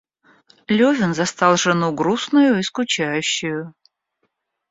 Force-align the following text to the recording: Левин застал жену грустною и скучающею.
Левин 0.67 1.13
застал 1.13 1.57
жену 1.57 1.91
грустною 1.93 2.57
и 2.57 2.63
скучающею. 2.63 3.75